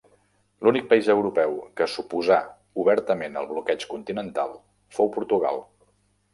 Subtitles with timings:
[0.67, 2.39] L'únic país europeu que s'oposà
[2.85, 4.59] obertament al Bloqueig Continental
[4.99, 5.65] fou Portugal.